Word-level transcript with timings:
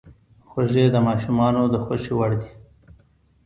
خوږې 0.49 0.85
د 0.93 0.97
ماشومانو 1.07 1.61
د 1.73 1.75
خوښې 1.83 2.13
وړ 2.19 2.31
دي. 2.41 2.51